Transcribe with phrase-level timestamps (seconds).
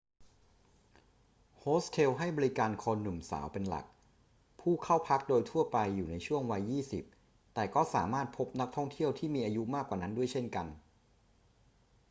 [1.57, 3.85] โฮสเทลให้บริการคนหนุ่มสาวเป็นหลัก
[4.61, 7.03] ผู้เข้าพักโดยทั่วไปอยู่ในช่วงวัยยี่สิบ
[7.53, 10.67] แต่ก็สามารถพบนักท่องเที่ยวที่มีอายุมากกว่านั้นด้วยเช่นกัน